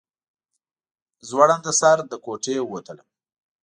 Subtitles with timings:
[1.27, 3.07] زوړنده سر له کوټې ووتلم.